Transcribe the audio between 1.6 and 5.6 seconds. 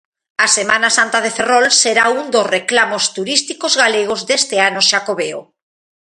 será un dos reclamos turísticos galegos deste ano Xacobeo.